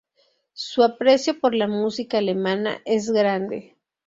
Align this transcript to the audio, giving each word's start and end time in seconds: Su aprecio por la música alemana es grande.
Su 0.53 0.81
aprecio 0.81 1.39
por 1.39 1.53
la 1.53 1.67
música 1.67 2.17
alemana 2.17 2.81
es 2.85 3.11
grande. 3.11 3.75